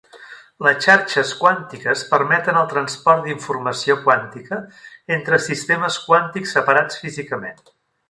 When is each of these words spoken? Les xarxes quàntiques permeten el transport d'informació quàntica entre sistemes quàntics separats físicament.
Les 0.67 0.77
xarxes 0.85 1.33
quàntiques 1.41 2.01
permeten 2.13 2.57
el 2.63 2.65
transport 2.73 3.23
d'informació 3.29 3.99
quàntica 4.09 4.61
entre 5.21 5.43
sistemes 5.49 6.03
quàntics 6.11 6.59
separats 6.61 7.03
físicament. 7.07 7.67